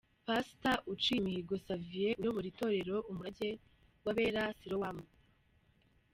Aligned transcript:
Pastor 0.27 0.77
Uciyimihigo 0.93 1.55
Xavier 1.65 2.13
uyobora 2.21 2.45
Itorero 2.51 2.95
Umurage 3.11 3.49
w'Abera 4.03 4.43
Sirowamu. 4.57 5.05